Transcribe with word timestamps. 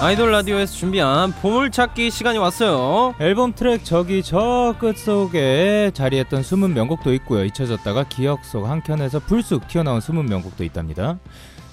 아이돌 0.00 0.30
라디오에서 0.30 0.74
준비한 0.74 1.32
보물찾기 1.32 2.10
시간이 2.10 2.38
왔어요. 2.38 3.14
앨범 3.20 3.54
트랙 3.54 3.84
저기 3.84 4.22
저 4.22 4.76
끝속에 4.78 5.90
자리했던 5.92 6.42
숨은 6.42 6.74
명곡도 6.74 7.12
있고요. 7.14 7.44
잊혀졌다가 7.44 8.04
기억 8.04 8.44
속 8.44 8.66
한켠에서 8.66 9.20
불쑥 9.20 9.66
튀어나온 9.66 10.00
숨은 10.00 10.26
명곡도 10.26 10.62
있답니다. 10.62 11.18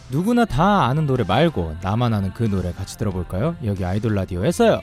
누구나 0.09 0.45
다 0.45 0.85
아는 0.85 1.05
노래 1.05 1.23
말고 1.23 1.75
나만 1.81 2.13
아는 2.13 2.33
그 2.33 2.43
노래 2.49 2.71
같이 2.71 2.97
들어볼까요? 2.97 3.57
여기 3.63 3.83
아이돌 3.83 4.15
라디오에서요. 4.15 4.79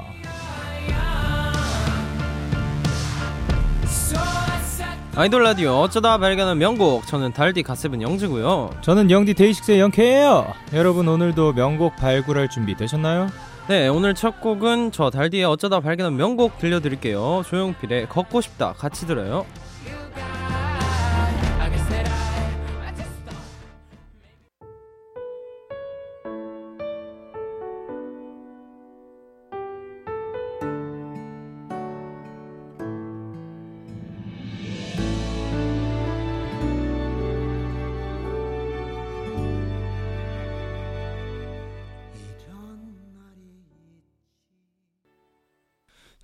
아이돌 5.15 5.43
라디오 5.43 5.73
어쩌다 5.73 6.17
발견한 6.17 6.57
명곡 6.57 7.07
저는 7.07 7.35
달디 7.35 7.63
갓세븐 7.63 8.01
영지고요. 8.01 8.71
저는 8.81 9.11
영디 9.11 9.35
데이식스의 9.35 9.79
영케예요. 9.81 10.55
여러분 10.73 11.07
오늘도 11.07 11.53
명곡 11.53 11.97
발굴할 11.97 12.49
준비 12.49 12.75
되셨나요? 12.75 13.29
네 13.69 13.89
오늘 13.89 14.15
첫 14.15 14.41
곡은 14.41 14.91
저 14.91 15.11
달디의 15.11 15.45
어쩌다 15.45 15.81
발견한 15.81 16.17
명곡 16.17 16.59
들려드릴게요. 16.59 17.43
조용필의 17.47 18.09
걷고 18.09 18.41
싶다 18.41 18.73
같이 18.73 19.07
들어요. 19.07 19.45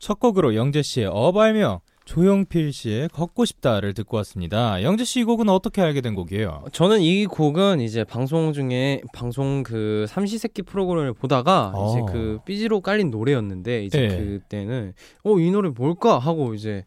첫 0.09 0.19
곡으로 0.20 0.55
영재 0.55 0.81
씨의 0.81 1.11
어발명, 1.12 1.81
조용필 2.06 2.73
씨의 2.73 3.11
걷고 3.11 3.45
싶다를 3.45 3.92
듣고 3.92 4.17
왔습니다. 4.17 4.83
영재 4.83 5.05
씨 5.05 5.20
이 5.20 5.25
곡은 5.25 5.50
어떻게 5.50 5.83
알게 5.83 6.00
된 6.00 6.15
곡이에요? 6.15 6.65
저는 6.73 7.03
이 7.03 7.27
곡은 7.27 7.83
이제 7.83 8.05
방송 8.05 8.55
중에 8.55 9.03
방송 9.12 9.62
그 9.62 10.06
삼시세끼 10.09 10.62
프로그램을 10.62 11.12
보다가 11.12 11.73
어. 11.75 11.91
이제 11.91 12.00
그 12.11 12.39
BG로 12.47 12.81
깔린 12.81 13.11
노래였는데 13.11 13.84
이제 13.84 14.09
네. 14.09 14.17
그때는 14.17 14.95
어 15.25 15.37
이 15.39 15.50
노래 15.50 15.69
뭘까 15.69 16.19
하고 16.19 16.55
이제 16.55 16.87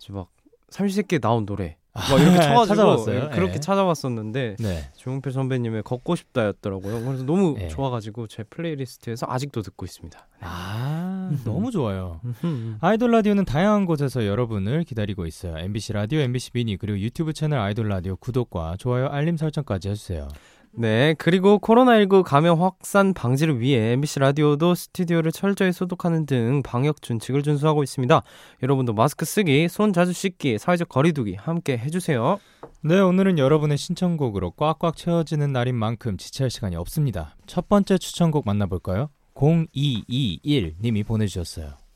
이제 0.00 0.12
막 0.12 0.26
삼시세끼에 0.70 1.20
나온 1.20 1.46
노래 1.46 1.76
막 2.10 2.20
이렇게 2.20 2.36
쳐가지고 2.40 2.66
찾아봤어요? 2.66 3.16
예, 3.24 3.28
그렇게 3.34 3.54
네. 3.54 3.60
찾아봤었는데 3.60 4.56
네. 4.58 4.90
조용필 4.96 5.32
선배님의 5.32 5.82
걷고 5.82 6.16
싶다였더라고요. 6.16 7.04
그래서 7.04 7.24
너무 7.24 7.56
네. 7.58 7.68
좋아가지고 7.68 8.26
제 8.28 8.44
playlist에서 8.44 9.26
아직도 9.28 9.62
듣고 9.62 9.84
있습니다. 9.84 10.26
아, 10.40 11.30
너무 11.44 11.70
좋아요. 11.70 12.20
음. 12.44 12.78
아이돌 12.80 13.10
라디오는 13.10 13.44
다양한 13.44 13.86
곳에서 13.86 14.26
여러분을 14.26 14.84
기다리고 14.84 15.26
있어요. 15.26 15.58
MBC 15.58 15.92
라디오, 15.92 16.20
MBC 16.20 16.52
미니, 16.52 16.76
그리고 16.76 16.98
유튜브 16.98 17.32
채널 17.32 17.58
아이돌 17.60 17.88
라디오 17.88 18.16
구독과 18.16 18.76
좋아요, 18.78 19.08
알림 19.08 19.36
설정까지 19.36 19.88
해주세요. 19.90 20.28
네, 20.72 21.14
그리고 21.18 21.58
코로나19 21.58 22.22
감염 22.22 22.62
확산 22.62 23.14
방지를 23.14 23.60
위해 23.60 23.92
MBC 23.92 24.20
라디오도 24.20 24.74
스튜디오를 24.74 25.32
철저히 25.32 25.72
소독하는 25.72 26.26
등 26.26 26.62
방역 26.62 27.02
준칙을 27.02 27.42
준수하고 27.42 27.82
있습니다. 27.82 28.22
여러분도 28.62 28.92
마스크 28.92 29.24
쓰기, 29.24 29.68
손 29.68 29.92
자주 29.92 30.12
씻기, 30.12 30.58
사회적 30.58 30.88
거리두기 30.88 31.34
함께 31.34 31.76
해주세요. 31.76 32.38
네, 32.82 33.00
오늘은 33.00 33.38
여러분의 33.38 33.76
신청곡으로 33.78 34.52
꽉꽉 34.52 34.96
채워지는 34.96 35.52
날인 35.52 35.74
만큼 35.74 36.16
지체할 36.16 36.50
시간이 36.50 36.76
없습니다. 36.76 37.36
첫 37.46 37.68
번째 37.68 37.98
추천곡 37.98 38.44
만나볼까요? 38.46 39.10
0221님이 39.34 41.04
보내주셨어요. 41.06 41.87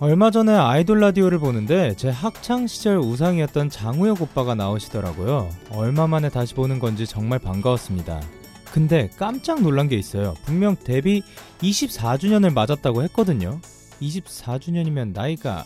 얼마 0.00 0.30
전에 0.30 0.52
아이돌 0.52 1.00
라디오를 1.00 1.40
보는데 1.40 1.92
제 1.96 2.08
학창 2.08 2.68
시절 2.68 2.98
우상이었던 2.98 3.68
장우혁 3.68 4.22
오빠가 4.22 4.54
나오시더라고요. 4.54 5.50
얼마 5.72 6.06
만에 6.06 6.28
다시 6.28 6.54
보는 6.54 6.78
건지 6.78 7.04
정말 7.04 7.40
반가웠습니다. 7.40 8.20
근데 8.72 9.10
깜짝 9.16 9.60
놀란 9.60 9.88
게 9.88 9.96
있어요. 9.96 10.34
분명 10.44 10.76
데뷔 10.76 11.22
24주년을 11.62 12.52
맞았다고 12.52 13.02
했거든요. 13.04 13.58
24주년이면 14.00 15.14
나이가 15.14 15.64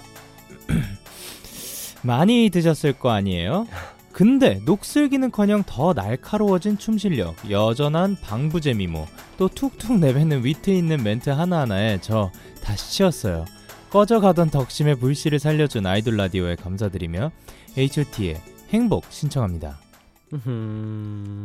많이 2.01 2.49
드셨을 2.49 2.95
거 2.95 3.11
아니에요? 3.11 3.67
근데 4.13 4.63
녹슬기는커녕 4.65 5.65
더 5.67 5.93
날카로워진 5.93 6.79
춤 6.79 6.97
실력, 6.97 7.35
여전한 7.51 8.17
방부제 8.23 8.73
미모, 8.73 9.07
또 9.37 9.49
툭툭 9.49 9.99
내뱉는 9.99 10.43
위트 10.43 10.71
있는 10.71 11.03
멘트 11.03 11.29
하나하나에 11.29 11.99
저 12.01 12.31
다시 12.63 12.93
치였어요. 12.93 13.45
꺼져가던 13.93 14.49
덕심의 14.51 14.97
불씨를 14.97 15.39
살려준 15.39 15.85
아이돌 15.85 16.17
라디오에 16.17 16.57
감사드리며 16.57 17.31
H.O.T의 17.77 18.37
행복 18.71 19.05
신청합니다. 19.11 19.79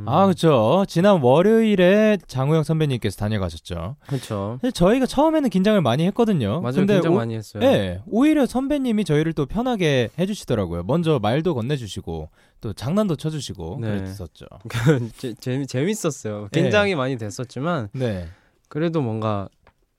아 0.06 0.28
그쵸 0.28 0.86
지난 0.88 1.20
월요일에 1.22 2.20
장우영 2.26 2.64
선배님께서 2.64 3.18
다녀가셨죠. 3.18 3.98
그렇죠. 4.08 4.60
저희가 4.74 5.06
처음에는 5.06 5.50
긴장을 5.50 5.82
많이 5.82 6.06
했거든요. 6.06 6.62
맞아요, 6.62 6.76
근데 6.76 6.94
긴장 6.94 7.14
오- 7.14 7.18
많이 7.18 7.36
했어요. 7.36 7.60
네, 7.62 8.02
오히려 8.08 8.46
선배님이 8.46 9.04
저희를 9.04 9.34
또 9.34 9.46
편하게 9.46 10.08
해주시더라고요. 10.18 10.84
먼저 10.84 11.20
말도 11.22 11.54
건네주시고 11.54 12.30
또 12.62 12.72
장난도 12.74 13.18
쳐주시고 13.18 13.80
네. 13.82 13.88
그랬었죠. 13.98 14.46
재, 15.18 15.34
재미, 15.34 15.68
재밌었어요. 15.68 16.48
긴장이 16.54 16.96
많이 16.96 17.18
됐었지만 17.18 17.90
네, 17.92 18.28
그래도 18.70 19.02
뭔가 19.02 19.50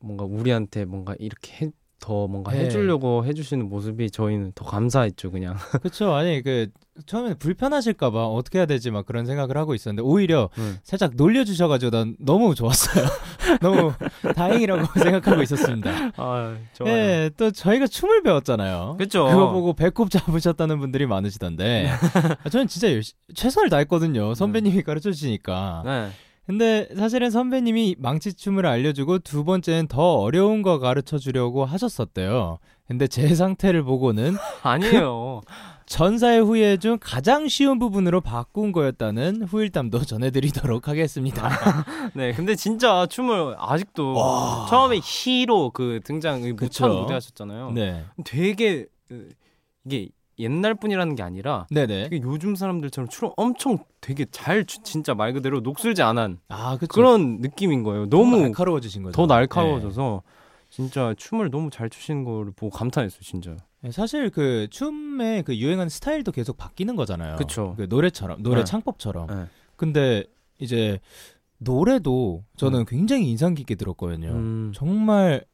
뭔가 0.00 0.24
우리한테 0.24 0.86
뭔가 0.86 1.14
이렇게 1.18 1.66
해, 1.66 1.70
더 2.00 2.26
뭔가 2.28 2.52
네. 2.52 2.60
해주려고 2.60 3.24
해주시는 3.24 3.68
모습이 3.68 4.10
저희는 4.10 4.52
더 4.54 4.64
감사했죠, 4.64 5.30
그냥. 5.30 5.56
그쵸. 5.82 6.14
아니 6.14 6.42
그 6.42 6.68
처음에 7.06 7.34
불편하실까봐 7.34 8.26
어떻게 8.26 8.58
해야 8.58 8.66
되지 8.66 8.90
막 8.90 9.06
그런 9.06 9.26
생각을 9.26 9.56
하고 9.56 9.74
있었는데 9.74 10.02
오히려 10.02 10.48
음. 10.58 10.78
살짝 10.82 11.12
놀려주셔가지고 11.16 11.90
난 11.90 12.16
너무 12.18 12.54
좋았어요. 12.54 13.04
너무 13.60 13.92
다행이라고 14.34 14.86
생각하고 14.98 15.42
있었습니다. 15.42 16.12
아, 16.16 16.56
네, 16.84 17.30
또 17.36 17.50
저희가 17.50 17.86
춤을 17.86 18.22
배웠잖아요. 18.22 18.96
그쵸. 18.98 19.26
그거 19.26 19.52
보고 19.52 19.72
배꼽 19.74 20.10
잡으셨다는 20.10 20.78
분들이 20.78 21.06
많으시던데 21.06 21.88
아, 22.44 22.48
저는 22.48 22.68
진짜 22.68 22.92
열심 22.92 23.16
최선을 23.34 23.70
다했거든요. 23.70 24.34
선배님이 24.34 24.82
가르쳐 24.82 25.10
주시니까. 25.10 25.82
네. 25.84 26.08
근데 26.48 26.88
사실은 26.96 27.30
선배님이 27.30 27.96
망치춤을 27.98 28.64
알려주고 28.64 29.18
두 29.18 29.44
번째는 29.44 29.86
더 29.86 30.14
어려운 30.14 30.62
거 30.62 30.78
가르쳐 30.78 31.18
주려고 31.18 31.66
하셨었대요. 31.66 32.58
근데 32.86 33.06
제 33.06 33.28
상태를 33.36 33.82
보고는 33.82 34.34
아니에요. 34.64 35.42
전사의 35.84 36.40
후예 36.40 36.78
중 36.78 36.96
가장 36.98 37.48
쉬운 37.48 37.78
부분으로 37.78 38.22
바꾼 38.22 38.72
거였다는 38.72 39.42
후일담도 39.42 40.06
전해드리도록 40.06 40.88
하겠습니다. 40.88 41.50
네, 42.16 42.32
근데 42.32 42.54
진짜 42.54 43.04
춤을 43.04 43.56
아직도 43.58 44.14
처음에 44.70 45.00
히로 45.02 45.72
그 45.72 46.00
등장 46.02 46.40
그. 46.40 46.64
모창 46.64 46.94
무대 46.94 47.12
하셨잖아요. 47.12 47.72
네. 47.72 48.06
되게 48.24 48.86
그, 49.06 49.28
이게 49.84 50.08
옛날 50.38 50.74
뿐이라는 50.74 51.14
게 51.16 51.22
아니라 51.22 51.66
네네. 51.70 52.08
되게 52.10 52.22
요즘 52.22 52.54
사람들처럼 52.54 53.08
춤을 53.08 53.32
엄청 53.36 53.78
되게 54.00 54.24
잘 54.30 54.64
추- 54.64 54.82
진짜 54.82 55.14
말 55.14 55.32
그대로 55.32 55.60
녹슬지 55.60 56.02
않은 56.02 56.38
아, 56.48 56.76
그쵸. 56.78 56.88
그런 56.94 57.40
느낌인 57.40 57.82
거예요. 57.82 58.08
너무 58.08 58.36
날카로워지신 58.42 59.02
거죠. 59.02 59.12
더 59.16 59.26
날카로워져서 59.26 60.22
진짜 60.70 61.14
춤을 61.16 61.50
너무 61.50 61.70
잘 61.70 61.88
추시는 61.90 62.24
걸 62.24 62.52
보고 62.52 62.70
감탄했어요, 62.70 63.20
진짜. 63.22 63.56
네, 63.80 63.90
사실 63.90 64.30
그 64.30 64.66
춤의 64.70 65.42
그 65.44 65.56
유행하는 65.56 65.88
스타일도 65.88 66.32
계속 66.32 66.56
바뀌는 66.56 66.94
거잖아요. 66.96 67.36
그쵸. 67.36 67.74
그 67.76 67.86
노래처럼 67.88 68.42
노래 68.42 68.58
네. 68.60 68.64
창법처럼. 68.64 69.26
네. 69.28 69.46
근데 69.76 70.24
이제 70.60 70.98
노래도 71.58 72.44
저는 72.56 72.84
굉장히 72.84 73.30
인상 73.30 73.54
깊게 73.54 73.74
들었거든요. 73.76 74.28
음, 74.30 74.72
정말 74.74 75.44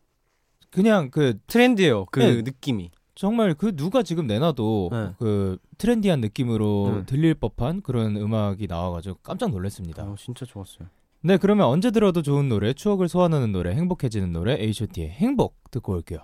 그냥 0.70 1.10
그 1.10 1.38
트렌드예요, 1.46 2.06
그 2.06 2.20
네. 2.20 2.42
느낌이. 2.42 2.90
정말 3.14 3.54
그 3.54 3.74
누가 3.76 4.02
지금 4.02 4.26
내놔도 4.26 4.88
네. 4.92 5.10
그 5.18 5.58
트렌디한 5.78 6.20
느낌으로 6.20 6.92
네. 6.96 7.06
들릴 7.06 7.34
법한 7.34 7.82
그런 7.82 8.16
음악이 8.16 8.66
나와가지고 8.66 9.18
깜짝 9.22 9.50
놀랐습니다. 9.50 10.04
어, 10.04 10.14
진짜 10.18 10.44
좋았어요. 10.44 10.88
네, 11.22 11.38
그러면 11.38 11.66
언제 11.66 11.90
들어도 11.90 12.20
좋은 12.20 12.48
노래, 12.48 12.74
추억을 12.74 13.08
소환하는 13.08 13.50
노래, 13.50 13.72
행복해지는 13.74 14.32
노래, 14.32 14.56
H.O.T의 14.60 15.08
행복 15.08 15.70
듣고 15.70 15.94
올게요. 15.94 16.18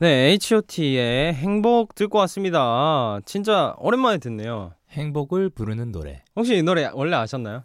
네, 0.00 0.30
H.O.T의 0.30 1.34
행복 1.34 1.94
듣고 1.94 2.16
왔습니다. 2.20 3.18
진짜 3.26 3.74
오랜만에 3.78 4.16
듣네요. 4.16 4.72
행복을 4.92 5.50
부르는 5.50 5.92
노래. 5.92 6.22
혹시 6.34 6.56
이 6.56 6.62
노래 6.62 6.88
원래 6.94 7.16
아셨나요? 7.16 7.64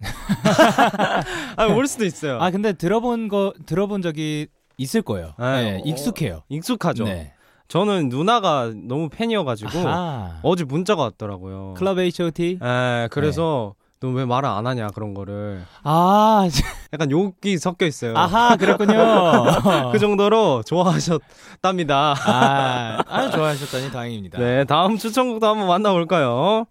아, 1.56 1.68
모를 1.68 1.86
수도 1.86 2.04
있어요. 2.04 2.38
아 2.38 2.50
근데 2.50 2.74
들어본 2.74 3.28
거 3.28 3.54
들어본 3.64 4.02
적이 4.02 4.48
있을 4.76 5.00
거예요. 5.00 5.32
아, 5.38 5.58
네, 5.58 5.76
어, 5.76 5.82
익숙해요. 5.86 6.42
익숙하죠. 6.50 7.04
네. 7.04 7.32
저는 7.66 8.10
누나가 8.10 8.70
너무 8.74 9.08
팬이어가지고 9.08 9.88
아하. 9.88 10.38
어제 10.42 10.64
문자가 10.64 11.04
왔더라고요. 11.04 11.72
클럽 11.78 11.98
H.O.T. 11.98 12.58
에, 12.62 13.08
그래서 13.10 13.74
너 14.02 14.08
왜 14.12 14.24
말을 14.24 14.48
안 14.48 14.66
하냐 14.66 14.88
그런 14.88 15.14
거를 15.14 15.62
아, 15.84 16.48
약간 16.92 17.10
욕이 17.10 17.56
섞여 17.58 17.86
있어요. 17.86 18.14
아하, 18.16 18.56
그랬군요. 18.56 18.96
그 19.92 19.98
정도로 20.00 20.62
좋아하셨답니다. 20.64 22.14
아, 22.26 23.02
아주 23.06 23.30
좋아하셨다니 23.30 23.92
다행입니다. 23.92 24.38
네, 24.38 24.64
다음 24.64 24.96
추천곡도 24.98 25.46
한번 25.46 25.68
만나볼까요? 25.68 26.66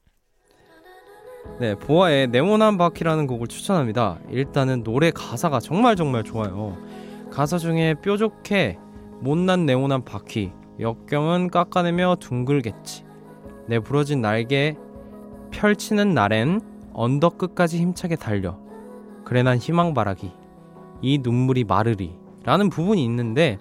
네, 1.60 1.76
보아의 1.76 2.28
네모난 2.28 2.78
바퀴라는 2.78 3.28
곡을 3.28 3.48
추천합니다. 3.48 4.20
일단은 4.30 4.84
노래 4.84 5.10
가사가 5.12 5.60
정말 5.60 5.96
정말 5.96 6.24
좋아요. 6.24 6.78
가사 7.32 7.58
중에 7.58 7.96
뾰족해 8.02 8.78
못난 9.22 9.66
네모난 9.66 10.04
바퀴 10.04 10.52
역경은 10.80 11.50
깎아내며 11.50 12.18
둥글겠지. 12.20 13.06
내 13.68 13.80
부러진 13.80 14.22
날개 14.22 14.76
펼치는 15.52 16.14
날엔 16.14 16.71
언덕 16.94 17.38
끝까지 17.38 17.80
힘차게 17.80 18.16
달려. 18.16 18.58
그래 19.26 19.44
난 19.44 19.58
희망 19.58 19.94
바라기. 19.94 20.32
이 21.02 21.20
눈물이 21.20 21.64
마르리. 21.64 22.16
라는 22.44 22.70
부분이 22.70 23.04
있는데 23.06 23.60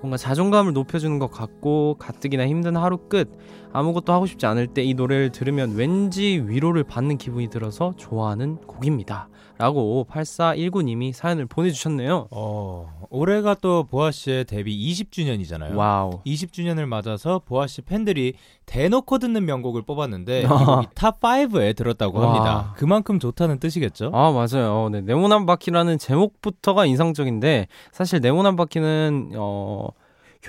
뭔가 0.00 0.16
자존감을 0.16 0.72
높여주는 0.72 1.18
것 1.18 1.30
같고 1.30 1.96
가뜩이나 1.98 2.46
힘든 2.46 2.76
하루 2.76 2.98
끝 3.08 3.30
아무것도 3.72 4.12
하고 4.12 4.26
싶지 4.26 4.46
않을 4.46 4.68
때 4.68 4.82
이 4.84 4.94
노래를 4.94 5.30
들으면 5.30 5.74
왠지 5.74 6.42
위로를 6.46 6.84
받는 6.84 7.18
기분이 7.18 7.48
들어서 7.48 7.94
좋아하는 7.96 8.56
곡입니다. 8.58 9.28
라고 9.58 10.06
8419님이 10.10 11.12
사연을 11.12 11.46
보내주셨네요. 11.46 12.28
어, 12.30 13.06
올해가 13.10 13.54
또 13.54 13.84
보아 13.84 14.12
씨의 14.12 14.44
데뷔 14.44 14.76
20주년이잖아요. 14.92 15.74
wow. 15.74 16.22
20주년을 16.24 16.86
맞아서 16.86 17.40
보아 17.44 17.66
씨 17.66 17.82
팬들이 17.82 18.34
대놓고 18.66 19.18
듣는 19.18 19.44
명곡을 19.44 19.82
뽑았는데 19.82 20.46
top 20.94 21.20
5에 21.20 21.74
들었다고 21.76 22.18
와. 22.18 22.26
합니다. 22.26 22.74
그만큼 22.76 23.18
좋다는 23.18 23.58
뜻이겠죠? 23.58 24.12
아 24.14 24.30
맞아요. 24.30 24.88
네, 24.90 25.00
네모난 25.00 25.44
바퀴라는 25.46 25.98
제목부터가 25.98 26.86
인상적인데 26.86 27.66
사실 27.90 28.20
네모난 28.20 28.54
바퀴는 28.56 29.32
어 29.36 29.88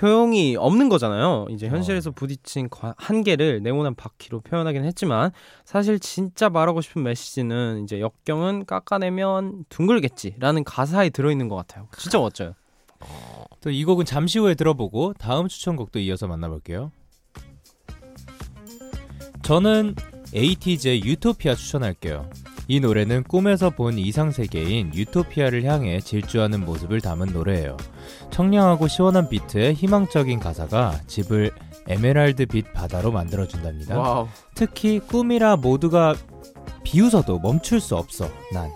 효용이 0.00 0.56
없는 0.56 0.88
거잖아요. 0.88 1.46
이제 1.50 1.68
현실에서 1.68 2.10
부딪힌 2.12 2.68
과- 2.70 2.94
한계를 2.96 3.62
네모난 3.62 3.94
바퀴로 3.94 4.40
표현하긴 4.40 4.84
했지만 4.84 5.30
사실 5.64 5.98
진짜 5.98 6.48
말하고 6.48 6.80
싶은 6.80 7.02
메시지는 7.02 7.82
이제 7.84 8.00
역경은 8.00 8.66
깎아내면 8.66 9.64
둥글겠지라는 9.68 10.64
가사에 10.64 11.10
들어있는 11.10 11.48
것 11.48 11.56
같아요. 11.56 11.88
진짜 11.98 12.18
멋져요. 12.18 12.54
또 13.62 13.70
이 13.70 13.84
곡은 13.84 14.04
잠시 14.06 14.38
후에 14.38 14.54
들어보고 14.54 15.14
다음 15.18 15.48
추천곡도 15.48 15.98
이어서 16.00 16.26
만나볼게요. 16.26 16.92
저는 19.42 19.94
에이티즈의 20.32 21.02
유토피아 21.04 21.54
추천할게요. 21.56 22.28
이 22.70 22.78
노래는 22.78 23.24
꿈에서 23.24 23.70
본 23.70 23.98
이상 23.98 24.30
세계인 24.30 24.94
유토피아를 24.94 25.64
향해 25.64 25.98
질주하는 25.98 26.64
모습을 26.64 27.00
담은 27.00 27.32
노래예요. 27.32 27.76
청량하고 28.30 28.86
시원한 28.86 29.28
비트에 29.28 29.72
희망적인 29.72 30.38
가사가 30.38 31.00
집을 31.08 31.50
에메랄드 31.88 32.46
빛 32.46 32.72
바다로 32.72 33.10
만들어준답니다. 33.10 33.98
wow. 33.98 34.28
특히 34.54 35.00
꿈이라 35.00 35.56
모두가 35.56 36.14
비웃어도 36.84 37.40
멈출 37.40 37.80
수 37.80 37.96
없어. 37.96 38.30
난 38.52 38.70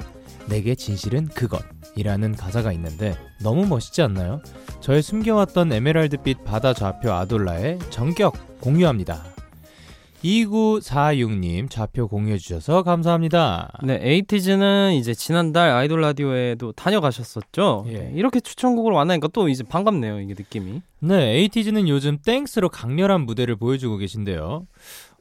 내게 0.48 0.74
진실은 0.74 1.28
그것 1.28 1.62
이라는 1.94 2.34
가사가 2.34 2.72
있는데 2.72 3.16
너무 3.44 3.64
멋있지 3.64 4.02
않나요? 4.02 4.42
저의 4.80 5.02
숨겨왔던 5.02 5.72
에메랄드빛 5.72 6.42
바다 6.42 6.74
좌표 6.74 7.12
아돌라의 7.12 7.78
전격 7.90 8.34
공유합니다. 8.60 9.33
2946님 10.24 11.68
좌표 11.68 12.08
공유해 12.08 12.38
주셔서 12.38 12.82
감사합니다. 12.82 13.70
네, 13.84 13.98
에이티즈는 14.02 14.94
이제 14.94 15.12
지난달 15.12 15.70
아이돌 15.70 16.00
라디오에도 16.00 16.72
다녀가셨었죠. 16.72 17.84
예. 17.88 17.92
네, 17.92 18.12
이렇게 18.14 18.40
추천곡으로 18.40 18.94
만나니까 18.94 19.28
또 19.28 19.48
이제 19.48 19.62
반갑네요, 19.62 20.20
이게 20.20 20.34
느낌이. 20.36 20.80
네, 21.00 21.34
에이티즈는 21.36 21.88
요즘 21.88 22.18
땡스로 22.18 22.70
강렬한 22.70 23.26
무대를 23.26 23.56
보여주고 23.56 23.98
계신데요. 23.98 24.66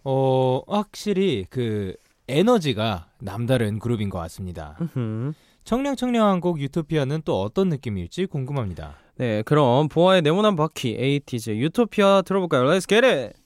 어, 0.06 0.62
확실히 0.68 1.46
그 1.50 1.96
에너지가 2.30 3.08
남다른 3.20 3.80
그룹인 3.80 4.10
것 4.10 4.20
같습니다. 4.20 4.78
흠. 4.94 5.34
청량청량한 5.66 6.42
곡 6.42 6.60
유토피아는 6.60 7.22
또 7.26 7.42
어떤 7.42 7.70
느낌일지 7.70 8.26
궁금합니다. 8.26 8.96
네, 9.16 9.44
그럼 9.44 9.90
보아의 9.90 10.22
네모난 10.22 10.56
바퀴 10.56 10.96
에이티즈 10.98 11.52
유토피아 11.52 12.24
들어볼까요? 12.24 12.64
Let's 12.64 12.88
get 12.88 13.06
it. 13.06 13.43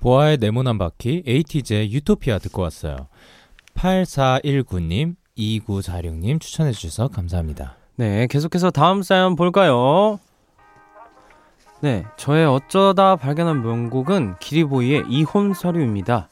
보아의 0.00 0.38
네모난 0.38 0.78
바퀴, 0.78 1.22
에이티즈의 1.26 1.92
유토피아 1.92 2.38
듣고 2.38 2.62
왔어요. 2.62 2.96
8419님, 3.74 5.14
2946님 5.36 6.40
추천해 6.40 6.72
주셔서 6.72 7.08
감사합니다. 7.08 7.76
네, 7.96 8.26
계속해서 8.28 8.70
다음 8.70 9.02
사연 9.02 9.36
볼까요? 9.36 10.18
네, 11.82 12.04
저의 12.16 12.46
어쩌다 12.46 13.16
발견한 13.16 13.62
명곡은 13.62 14.36
기리보이의 14.38 15.04
이혼 15.08 15.54
서류입니다. 15.54 16.28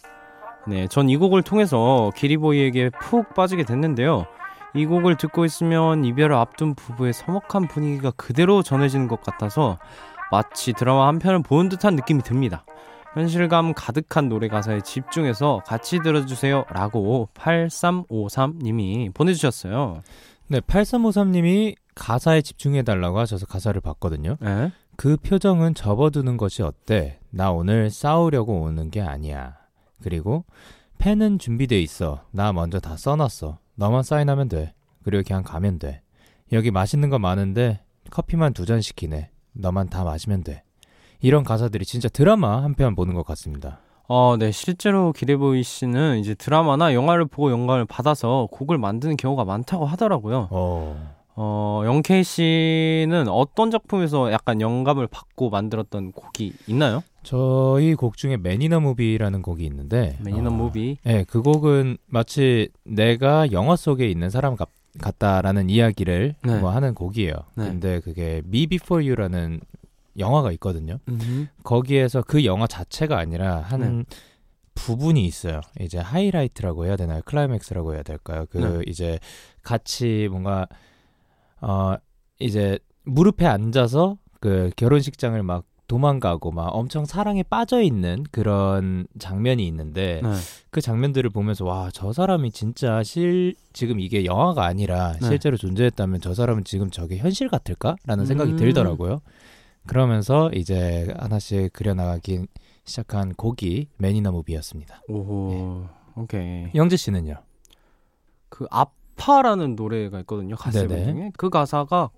네, 0.66 0.86
전 0.88 1.08
이 1.08 1.16
곡을 1.16 1.42
통해서 1.42 2.10
기리보이에게 2.16 2.90
푹 3.00 3.34
빠지게 3.34 3.64
됐는데요. 3.64 4.26
이 4.74 4.84
곡을 4.84 5.16
듣고 5.16 5.46
있으면 5.46 6.04
이별을 6.04 6.34
앞둔 6.36 6.74
부부의 6.74 7.14
서먹한 7.14 7.68
분위기가 7.68 8.10
그대로 8.16 8.62
전해지는 8.62 9.08
것 9.08 9.22
같아서 9.22 9.78
마치 10.30 10.74
드라마 10.74 11.06
한 11.06 11.18
편을 11.18 11.42
보는 11.42 11.70
듯한 11.70 11.96
느낌이 11.96 12.22
듭니다. 12.22 12.64
현실감 13.14 13.74
가득한 13.74 14.28
노래 14.28 14.48
가사에 14.48 14.80
집중해서 14.82 15.62
같이 15.66 15.98
들어주세요 16.02 16.64
라고 16.70 17.28
8353님이 17.34 19.12
보내주셨어요. 19.14 20.02
네, 20.48 20.60
8353님이 20.60 21.74
가사에 21.94 22.42
집중해달라고 22.42 23.18
하셔서 23.18 23.46
가사를 23.46 23.80
봤거든요. 23.80 24.36
네? 24.40 24.72
그 24.96 25.16
표정은 25.16 25.74
접어두는 25.74 26.36
것이 26.36 26.62
어때? 26.62 27.18
나 27.30 27.50
오늘 27.52 27.90
싸우려고 27.90 28.60
오는 28.62 28.90
게 28.90 29.00
아니야. 29.00 29.56
그리고 30.02 30.44
펜은 30.98 31.38
준비돼 31.38 31.80
있어. 31.82 32.24
나 32.30 32.52
먼저 32.52 32.80
다 32.80 32.96
써놨어. 32.96 33.58
너만 33.74 34.02
사인하면 34.02 34.48
돼. 34.48 34.74
그리고 35.04 35.22
그냥 35.26 35.42
가면 35.42 35.78
돼. 35.78 36.02
여기 36.52 36.70
맛있는 36.70 37.10
거 37.10 37.18
많은데 37.18 37.80
커피만 38.10 38.54
두 38.54 38.64
잔 38.64 38.80
시키네. 38.80 39.30
너만 39.52 39.88
다 39.88 40.04
마시면 40.04 40.42
돼. 40.44 40.62
이런 41.20 41.44
가사들이 41.44 41.84
진짜 41.84 42.08
드라마 42.08 42.62
한 42.62 42.74
편 42.74 42.94
보는 42.94 43.14
것 43.14 43.24
같습니다. 43.26 43.78
어, 44.08 44.36
네. 44.38 44.50
실제로 44.52 45.12
기대보이 45.12 45.62
씨는 45.62 46.18
이제 46.18 46.34
드라마나 46.34 46.94
영화를 46.94 47.26
보고 47.26 47.50
영감을 47.50 47.84
받아서 47.84 48.48
곡을 48.50 48.78
만드는 48.78 49.16
경우가 49.16 49.44
많다고 49.44 49.84
하더라고요. 49.84 50.48
어, 50.50 51.14
어, 51.34 51.82
영케이 51.84 52.24
씨는 52.24 53.28
어떤 53.28 53.70
작품에서 53.70 54.32
약간 54.32 54.60
영감을 54.60 55.08
받고 55.08 55.50
만들었던 55.50 56.12
곡이 56.12 56.52
있나요? 56.68 57.02
저희 57.22 57.94
곡 57.94 58.16
중에 58.16 58.36
매니너 58.38 58.80
무비라는 58.80 59.42
곡이 59.42 59.64
있는데 59.66 60.16
매니너 60.24 60.48
어, 60.48 60.52
무비. 60.52 60.96
네, 61.04 61.24
그 61.28 61.42
곡은 61.42 61.98
마치 62.06 62.70
내가 62.84 63.52
영화 63.52 63.76
속에 63.76 64.08
있는 64.08 64.30
사람 64.30 64.56
같, 64.56 64.68
같다라는 65.00 65.68
이야기를 65.68 66.36
네. 66.44 66.58
뭐 66.60 66.70
하는 66.70 66.94
곡이에요. 66.94 67.34
네. 67.56 67.64
근데 67.66 68.00
그게 68.00 68.40
Me 68.46 68.66
Before 68.68 69.06
You라는 69.06 69.60
영화가 70.18 70.52
있거든요. 70.52 70.98
음. 71.08 71.48
거기에서 71.64 72.22
그 72.22 72.44
영화 72.44 72.66
자체가 72.66 73.18
아니라 73.18 73.60
한 73.60 73.80
네. 73.80 74.04
부분이 74.74 75.24
있어요. 75.26 75.60
이제 75.80 75.98
하이라이트라고 75.98 76.86
해야 76.86 76.96
되나요? 76.96 77.20
클라이맥스라고 77.24 77.94
해야 77.94 78.02
될까요? 78.02 78.46
그 78.50 78.58
네. 78.58 78.82
이제 78.86 79.18
같이 79.62 80.28
뭔가 80.30 80.66
어 81.60 81.96
이제 82.38 82.78
무릎에 83.04 83.46
앉아서 83.46 84.18
그 84.40 84.70
결혼식장을 84.76 85.42
막 85.42 85.64
도망가고 85.88 86.50
막 86.52 86.66
엄청 86.74 87.06
사랑에 87.06 87.42
빠져 87.42 87.80
있는 87.80 88.22
그런 88.30 89.06
장면이 89.18 89.66
있는데 89.68 90.20
네. 90.22 90.30
그 90.70 90.82
장면들을 90.82 91.30
보면서 91.30 91.64
와 91.64 91.88
저 91.92 92.12
사람이 92.12 92.52
진짜 92.52 93.02
실 93.02 93.54
지금 93.72 93.98
이게 93.98 94.26
영화가 94.26 94.64
아니라 94.64 95.14
네. 95.20 95.26
실제로 95.26 95.56
존재했다면 95.56 96.20
저 96.20 96.34
사람은 96.34 96.64
지금 96.64 96.90
저게 96.90 97.16
현실 97.16 97.48
같을까라는 97.48 98.26
생각이 98.26 98.52
음. 98.52 98.56
들더라고요. 98.56 99.20
그러면서 99.88 100.50
이제 100.52 101.12
하나씩 101.18 101.72
그려나가기 101.72 102.46
시작한 102.84 103.34
곡이 103.34 103.88
매니나 103.96 104.30
무비였습니다. 104.30 105.02
오호. 105.08 105.86
오케이. 106.16 106.68
영재 106.74 106.96
씨는요? 106.96 107.36
그 108.48 108.66
아파라는 108.70 109.76
노래가 109.76 110.20
있거든요. 110.20 110.56
가사. 110.56 110.86
중에 110.86 111.32
그 111.36 111.50
가사가 111.50 112.10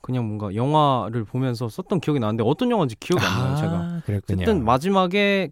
그냥 0.00 0.26
뭔가 0.26 0.54
영화를 0.54 1.24
보면서 1.24 1.68
썼던 1.68 2.00
기억이 2.00 2.20
나는데 2.20 2.42
어떤 2.46 2.70
영화인지 2.70 2.96
기억이 2.96 3.24
안 3.24 3.44
나요. 3.44 3.56
제가. 3.56 3.72
아, 3.72 4.02
그랬군요. 4.04 4.42
어쨌든 4.42 4.64
마지막에 4.64 5.50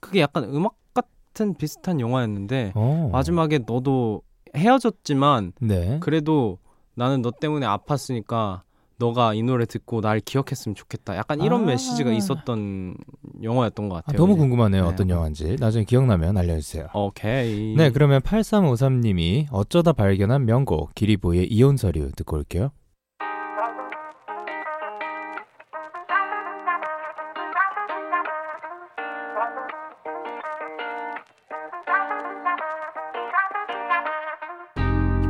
그게 0.00 0.20
약간 0.20 0.44
음악 0.44 0.74
같은 0.92 1.54
비슷한 1.54 2.00
영화였는데 2.00 2.72
어. 2.74 3.08
마지막에 3.12 3.60
너도 3.66 4.22
헤어졌지만 4.56 5.52
네. 5.60 5.98
그래도 6.00 6.58
나는 6.94 7.22
너 7.22 7.30
때문에 7.30 7.66
아팠으니까 7.66 8.62
너가 8.96 9.34
이 9.34 9.42
노래 9.42 9.66
듣고 9.66 10.00
날 10.00 10.20
기억했으면 10.20 10.74
좋겠다. 10.74 11.16
약간 11.16 11.40
이런 11.40 11.62
아. 11.62 11.66
메시지가 11.66 12.12
있었던 12.12 12.96
영화였던 13.42 13.88
것 13.88 13.96
아, 13.96 14.00
같아요. 14.02 14.18
너무 14.18 14.36
궁금하네요. 14.36 14.84
네. 14.84 14.88
어떤 14.88 15.10
영화인지. 15.10 15.56
나중에 15.58 15.84
기억나면 15.84 16.36
알려주세요. 16.36 16.88
오케이. 16.94 17.74
네, 17.76 17.90
그러면 17.90 18.20
8353님이 18.20 19.46
어쩌다 19.50 19.92
발견한 19.92 20.46
명곡 20.46 20.94
기리보이의 20.94 21.46
이혼 21.48 21.76
서류 21.76 22.10
듣고 22.12 22.36
올게요. 22.36 22.70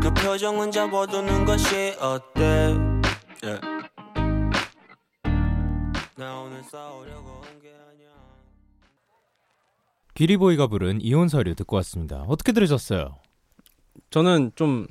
그 0.02 0.12
표정은 0.12 0.70
접어두는 0.70 1.46
것이 1.46 1.94
어때 1.98 2.76
예. 3.44 3.60
나 6.16 6.40
오늘 6.40 6.62
싸우려고 6.62 7.40
온게 7.52 7.68
아니야 7.90 8.08
기리보이가 10.14 10.68
부른 10.68 11.00
이혼 11.00 11.28
서류 11.28 11.54
듣고 11.54 11.76
왔습니다. 11.76 12.24
어떻게 12.28 12.52
들으셨어요? 12.52 13.16
저는 14.10 14.52
좀 14.54 14.86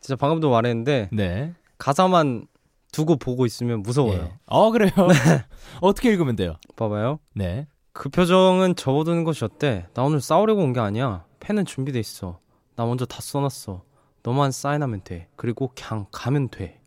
진짜 0.00 0.16
방금도 0.16 0.50
말했는데 0.50 1.08
네. 1.12 1.54
가사만 1.78 2.46
두고 2.92 3.16
보고 3.16 3.44
있으면 3.46 3.82
무서워요. 3.82 4.18
예. 4.22 4.32
어, 4.46 4.70
그래요? 4.70 4.92
어떻게 5.80 6.10
읽으면 6.10 6.36
돼요? 6.36 6.54
봐봐요. 6.76 7.18
네. 7.34 7.66
그 7.92 8.08
표정은 8.08 8.76
접어두는 8.76 9.24
것이 9.24 9.44
어때? 9.44 9.86
나 9.94 10.02
오늘 10.04 10.20
싸우려고 10.20 10.62
온 10.62 10.72
게 10.72 10.78
아니야. 10.80 11.24
펜은 11.40 11.64
준비돼 11.64 11.98
있어. 11.98 12.38
나 12.76 12.86
먼저 12.86 13.04
다 13.06 13.20
써놨어. 13.20 13.82
너만 14.22 14.52
사인하면 14.52 15.02
돼. 15.02 15.28
그리고 15.36 15.72
그냥 15.76 16.06
가면 16.12 16.48
돼. 16.50 16.80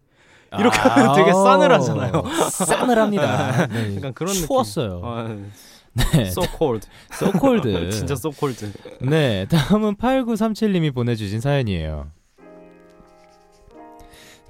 이렇게 0.57 0.77
하면 0.77 1.15
되게 1.15 1.33
싸늘하잖아요. 1.33 2.23
싸늘합니다. 2.51 3.67
네. 3.73 3.95
약간 3.97 4.13
그런 4.13 4.33
추웠어요. 4.33 5.01
느낌. 5.27 5.51
네. 5.93 6.03
아, 6.21 6.27
so 6.27 6.43
cold. 6.57 6.87
so 7.11 7.31
cold. 7.39 7.69
진짜 7.91 8.13
so 8.13 8.31
cold. 8.31 8.71
네, 9.01 9.45
다음은 9.49 9.95
8937님이 9.95 10.93
보내주신 10.93 11.41
사연이에요. 11.41 12.07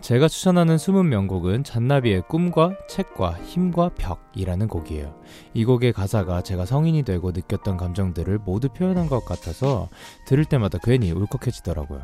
제가 0.01 0.27
추천하는 0.29 0.77
숨은 0.77 1.09
명곡은 1.09 1.63
잔나비의 1.63 2.23
꿈과 2.29 2.77
책과 2.87 3.33
힘과 3.43 3.91
벽이라는 3.95 4.67
곡이에요. 4.67 5.19
이 5.53 5.65
곡의 5.65 5.91
가사가 5.91 6.43
제가 6.43 6.65
성인이 6.65 7.03
되고 7.03 7.31
느꼈던 7.31 7.77
감정들을 7.77 8.37
모두 8.39 8.69
표현한 8.69 9.07
것 9.07 9.25
같아서 9.25 9.89
들을 10.25 10.45
때마다 10.45 10.77
괜히 10.81 11.11
울컥해지더라고요. 11.11 12.01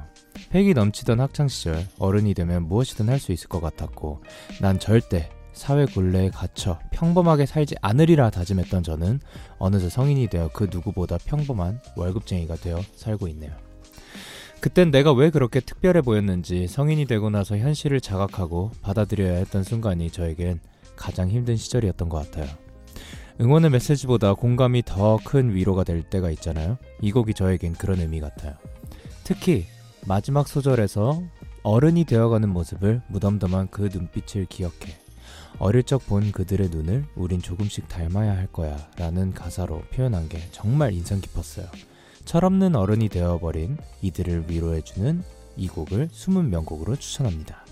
패기 0.50 0.74
넘치던 0.74 1.20
학창시절 1.22 1.86
어른이 2.00 2.34
되면 2.34 2.68
무엇이든 2.68 3.10
할 3.10 3.20
수 3.20 3.32
있을 3.32 3.48
것 3.48 3.62
같았고 3.62 4.22
난 4.60 4.80
절대 4.80 5.30
사회 5.54 5.86
굴레에 5.86 6.32
갇혀 6.32 6.80
평범하게 6.92 7.46
살지 7.46 7.76
않으리라 7.82 8.32
다짐했던 8.32 8.84
저는 8.84 9.20
어느새 9.60 9.88
성인이 9.88 10.28
되어 10.28 10.50
그 10.52 10.68
누구보다 10.70 11.18
평범한 11.26 11.80
월급쟁이가 11.96 12.56
되어 12.56 12.82
살고 12.96 13.28
있네요. 13.30 13.52
그땐 14.64 14.92
내가 14.92 15.12
왜 15.12 15.30
그렇게 15.30 15.60
특별해 15.60 16.00
보였는지 16.00 16.68
성인이 16.68 17.04
되고 17.06 17.30
나서 17.30 17.58
현실을 17.58 18.00
자각하고 18.00 18.72
받아들여야 18.82 19.34
했던 19.34 19.62
순간이 19.62 20.10
저에겐 20.10 20.62
가장 20.96 21.30
힘든 21.30 21.58
시절이었던 21.58 22.08
것 22.08 22.20
같아요. 22.24 22.50
응원의 23.42 23.72
메시지보다 23.72 24.36
공감이 24.36 24.82
더 24.84 25.20
큰 25.26 25.54
위로가 25.54 25.84
될 25.84 26.02
때가 26.02 26.32
있잖아요. 26.32 26.78
이 27.02 27.12
곡이 27.12 27.34
저에겐 27.34 27.74
그런 27.74 28.00
의미 28.00 28.22
같아요. 28.22 28.54
특히 29.26 29.66
마지막 30.08 30.48
소절에서 30.48 31.22
어른이 31.64 32.06
되어가는 32.06 32.48
모습을 32.48 33.02
무덤덤한 33.10 33.68
그 33.70 33.90
눈빛을 33.92 34.46
기억해. 34.46 34.96
어릴 35.60 35.84
적 35.84 36.04
본 36.08 36.32
그들의 36.32 36.70
눈을 36.70 37.04
우린 37.18 37.42
조금씩 37.42 37.90
닮아야 37.90 38.32
할 38.32 38.48
거야 38.48 38.78
라는 38.98 39.34
가사로 39.34 39.82
표현한 39.94 40.30
게 40.30 40.40
정말 40.54 40.94
인상 40.94 41.20
깊었어요. 41.20 41.66
철없는 42.26 42.76
어른이 42.76 43.10
되어버린 43.10 43.78
이들을 44.02 44.46
위로해주는 44.50 45.24
이 45.58 45.68
곡을 45.68 46.10
숨은 46.12 46.50
명곡으로 46.50 46.96
추천합니다. 46.96 47.64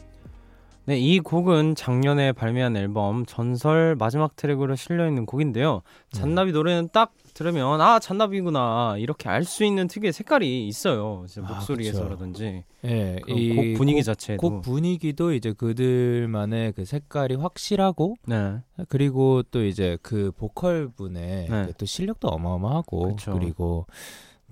네, 0.86 1.00
이 1.00 1.20
곡은 1.20 1.76
작년에 1.76 2.32
발매한 2.32 2.76
앨범 2.76 3.24
전설 3.28 3.96
마지막 3.96 4.36
트랙으로 4.36 4.76
실려 4.76 5.08
있는 5.08 5.28
곡인데요. 5.28 5.84
잔나비 6.12 6.52
노래는 6.52 6.90
딱 6.92 7.14
들으면 7.36 7.80
아 7.80 8.00
잔나비구나 8.00 8.96
이렇게 8.98 9.30
알 9.30 9.46
수 9.46 9.64
있는 9.64 9.88
특유의 9.88 10.12
색깔이 10.12 10.68
있어요. 10.68 11.26
아, 11.44 11.54
목소리에서라든지 11.54 12.64
예, 12.84 13.20
그곡 13.24 13.78
분위기 13.78 14.04
자체도. 14.04 14.42
곡 14.42 14.62
분위기도 14.64 15.34
이제 15.34 15.54
그들만의 15.54 16.74
그 16.74 16.84
색깔이 16.84 17.36
확실하고 17.36 18.16
네, 18.26 18.58
그리고 18.90 19.44
또 19.44 19.64
이제 19.64 19.98
그 20.02 20.32
보컬 20.36 20.90
분의 20.90 21.48
네. 21.48 21.68
또 21.78 21.86
실력도 21.86 22.28
어마어마하고 22.28 23.16
그쵸. 23.16 23.34
그리고 23.34 23.86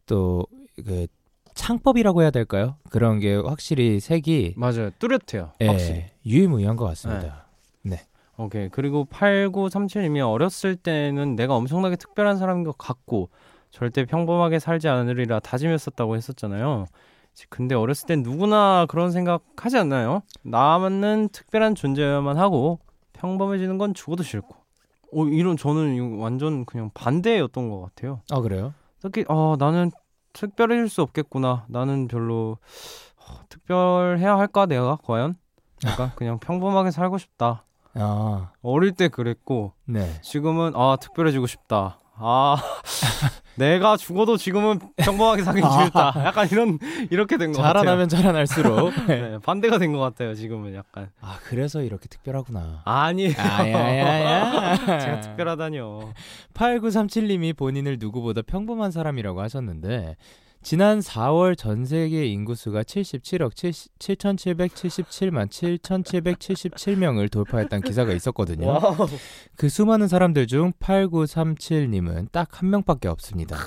또그 0.10 1.08
창법이라고 1.54 2.22
해야 2.22 2.32
될까요? 2.32 2.76
그런 2.90 3.20
게 3.20 3.36
확실히 3.36 4.00
색이 4.00 4.56
맞아요. 4.58 4.90
뚜렷해요. 5.00 5.52
예, 5.62 5.68
확실히. 5.68 6.06
유의무이한 6.26 6.76
것 6.76 6.86
같습니다. 6.86 7.50
오케이. 8.40 8.70
그리고 8.70 9.06
8937님이 9.12 10.26
어렸을 10.26 10.78
때는 10.78 11.36
내가 11.36 11.56
엄청나게 11.56 11.98
특별한 11.98 12.38
사람인 12.38 12.64
것 12.64 12.78
같고 12.78 13.30
절대 13.70 14.06
평범하게 14.06 14.60
살지 14.60 14.88
않으리라 14.88 15.42
다짐했었다고 15.42 16.16
했었잖아요. 16.16 16.86
근데 17.50 17.76
어렸을 17.76 18.08
땐 18.08 18.24
누구나 18.24 18.86
그런 18.88 19.12
생각 19.12 19.44
하지 19.58 19.78
않나요? 19.78 20.22
나는 20.42 21.28
특별한 21.34 21.76
존재여야만 21.76 22.38
하고 22.38 22.80
평범해지는 23.12 23.78
건 23.78 23.94
죽어도 23.94 24.24
싫고. 24.24 24.56
어, 25.14 25.26
이런 25.26 25.58
저는 25.58 26.18
완전 26.18 26.64
그냥 26.66 26.92
반대였던 26.94 27.70
것 27.70 27.82
같아요. 27.82 28.22
아 28.32 28.40
그래요? 28.40 28.74
특히 29.02 29.26
어, 29.28 29.58
나는 29.60 29.92
특별해질 30.34 30.90
수 30.90 31.02
없겠구나. 31.02 31.66
나는 31.68 32.08
별로 32.08 32.58
어, 33.18 33.40
특별해야 33.50 34.38
할까 34.38 34.66
내가 34.66 34.98
과연? 35.04 35.36
약간 35.86 36.12
그냥 36.16 36.40
평범하게 36.40 36.92
살고 36.92 37.18
싶다. 37.18 37.66
아 37.96 38.52
어릴 38.62 38.92
때 38.94 39.08
그랬고 39.08 39.74
네. 39.86 40.22
지금은 40.22 40.74
아 40.76 40.98
특별해지고 41.00 41.48
싶다. 41.48 42.00
아 42.22 42.58
내가 43.56 43.98
죽어도 43.98 44.38
지금은 44.38 44.80
평범하게 44.98 45.44
살기 45.44 45.62
싫다. 45.62 46.14
약간 46.26 46.48
이런 46.52 46.80
이렇게 47.10 47.38
된 47.38 47.52
것 47.52 47.62
같아요. 47.62 47.74
자라나면 47.84 48.10
자라날수록 48.10 48.94
네, 49.08 49.38
반대가 49.40 49.78
된 49.78 49.92
것 49.94 50.00
같아요. 50.00 50.34
지금은 50.36 50.74
약간 50.76 51.10
아 51.22 51.38
그래서 51.44 51.82
이렇게 51.82 52.08
특별하구나. 52.08 52.82
아니에요. 52.86 53.34
아야야야. 53.38 55.00
제가 55.00 55.20
특별하다뇨. 55.22 56.14
8937님이 56.54 57.56
본인을 57.58 57.98
누구보다 58.00 58.42
평범한 58.44 58.92
사람이라고 58.92 59.42
하셨는데 59.42 60.16
지난 60.62 61.00
4월 61.00 61.58
전 61.58 61.86
세계 61.86 62.26
인구수가 62.26 62.84
77억 62.84 63.54
7,777만 63.54 65.48
7,777명을 65.50 67.32
돌파했다는 67.32 67.82
기사가 67.84 68.12
있었거든요. 68.14 68.68
wow. 68.68 68.96
그 69.56 69.70
수많은 69.70 70.08
사람들 70.10 70.48
중 70.48 70.74
8937님은 70.80 72.32
딱 72.32 72.50
한 72.52 72.70
명밖에 72.72 73.08
없습니다. 73.08 73.58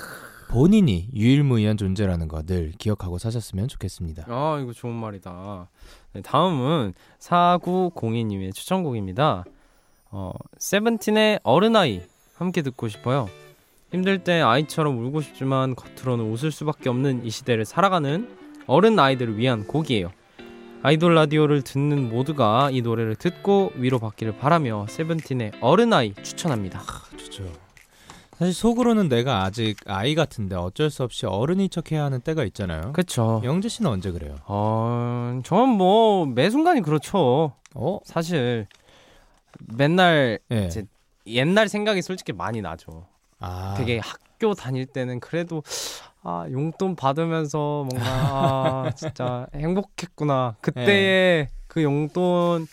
본인이 0.49 1.09
유일무이한 1.15 1.77
존재라는 1.77 2.27
거 2.27 2.43
늘 2.43 2.71
기억하고 2.77 3.17
사셨으면 3.17 3.67
좋겠습니다. 3.69 4.25
아 4.27 4.59
이거 4.61 4.71
좋은 4.71 4.93
말이다. 4.93 5.67
네, 6.13 6.21
다음은 6.21 6.93
4902님의 7.19 8.53
추천곡입니다. 8.53 9.45
어, 10.11 10.31
세븐틴의 10.59 11.39
어른아이 11.41 12.03
함께 12.35 12.61
듣고 12.61 12.87
싶어요. 12.87 13.27
힘들 13.93 14.23
때 14.23 14.41
아이처럼 14.41 14.97
울고 14.97 15.21
싶지만 15.21 15.75
겉으로는 15.75 16.25
웃을 16.25 16.51
수밖에 16.51 16.89
없는 16.89 17.25
이 17.25 17.29
시대를 17.29 17.63
살아가는 17.63 18.27
어른 18.65 18.97
아이들을 18.97 19.37
위한 19.37 19.65
곡이에요. 19.67 20.11
아이돌 20.81 21.13
라디오를 21.15 21.61
듣는 21.61 22.09
모두가 22.09 22.69
이 22.71 22.81
노래를 22.81 23.15
듣고 23.15 23.71
위로받기를 23.75 24.37
바라며 24.37 24.87
세븐틴의 24.89 25.53
어른아이 25.61 26.13
추천합니다. 26.23 26.81
좋죠. 27.15 27.45
사실 28.37 28.53
속으로는 28.53 29.09
내가 29.09 29.43
아직 29.43 29.77
아이 29.85 30.15
같은데 30.15 30.55
어쩔 30.55 30.89
수 30.89 31.03
없이 31.03 31.27
어른인 31.27 31.69
척해야 31.69 32.03
하는 32.03 32.19
때가 32.19 32.43
있잖아요. 32.45 32.91
그쵸. 32.93 33.41
영재 33.45 33.69
씨는 33.69 33.89
언제 33.91 34.11
그래요? 34.11 34.35
어, 34.47 35.39
저는 35.45 35.69
뭐 35.69 36.25
매 36.25 36.49
순간이 36.49 36.81
그렇죠. 36.81 37.53
어? 37.75 37.99
사실 38.05 38.65
맨날 39.77 40.39
예. 40.51 40.65
이제 40.65 40.83
옛날 41.27 41.69
생각이 41.69 42.01
솔직히 42.01 42.33
많이 42.33 42.59
나죠. 42.61 43.05
아. 43.43 43.73
되게 43.77 43.99
학교 43.99 44.53
다닐 44.53 44.85
때는 44.85 45.19
그래도 45.19 45.63
아 46.23 46.45
용돈 46.51 46.95
받으면서 46.95 47.85
뭔가 47.89 48.05
아, 48.05 48.91
진짜 48.95 49.47
행복했구나 49.53 50.55
그때의 50.61 51.49
그 51.67 51.83
용돈이 51.83 52.65